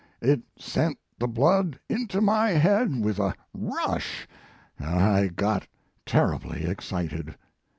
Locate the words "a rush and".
3.19-4.89